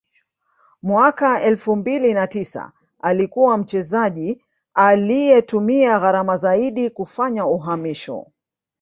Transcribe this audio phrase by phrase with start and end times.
[0.81, 4.43] mwaka elfu mbili na tisa alikuwa mchezaji
[4.73, 8.27] aliye tumia gharama zaidi kufanya uhamisho